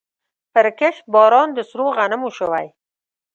پرکښت 0.53 1.03
باران 1.13 1.49
د 1.53 1.59
سرو 1.69 1.87
غنمو 1.97 2.29
شوی 2.37 2.67